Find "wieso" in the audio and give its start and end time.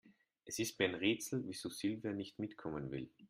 1.45-1.69